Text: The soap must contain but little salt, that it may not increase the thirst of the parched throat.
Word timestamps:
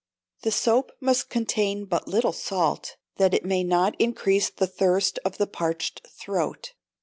The 0.41 0.49
soap 0.49 0.91
must 0.99 1.29
contain 1.29 1.85
but 1.85 2.07
little 2.07 2.33
salt, 2.33 2.95
that 3.17 3.35
it 3.35 3.45
may 3.45 3.63
not 3.63 3.93
increase 4.01 4.49
the 4.49 4.65
thirst 4.65 5.19
of 5.23 5.37
the 5.37 5.45
parched 5.45 6.07
throat. 6.07 6.73